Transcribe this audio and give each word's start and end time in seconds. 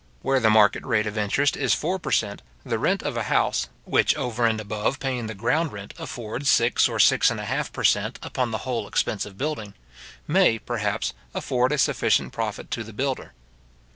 Where 0.23 0.39
the 0.39 0.49
market 0.49 0.83
rate 0.83 1.05
of 1.05 1.15
interest 1.15 1.55
is 1.55 1.75
four 1.75 1.99
per 1.99 2.09
cent. 2.09 2.41
the 2.65 2.79
rent 2.79 3.03
of 3.03 3.15
a 3.15 3.21
house, 3.29 3.69
which, 3.85 4.15
over 4.15 4.47
and 4.47 4.59
above 4.59 4.99
paying 4.99 5.27
the 5.27 5.35
ground 5.35 5.71
rent, 5.71 5.93
affords 5.99 6.49
six 6.49 6.89
or 6.89 6.97
six 6.97 7.29
and 7.29 7.39
a 7.39 7.45
half 7.45 7.71
per 7.71 7.83
cent. 7.83 8.17
upon 8.23 8.49
the 8.49 8.57
whole 8.65 8.87
expense 8.87 9.27
of 9.27 9.37
building, 9.37 9.75
may, 10.27 10.57
perhaps, 10.57 11.13
afford 11.35 11.71
a 11.71 11.77
sufficient 11.77 12.33
profit 12.33 12.71
to 12.71 12.83
the 12.83 12.93
builder. 12.93 13.33